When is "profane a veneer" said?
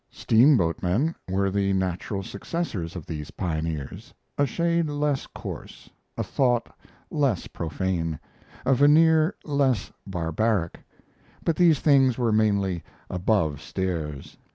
7.45-9.35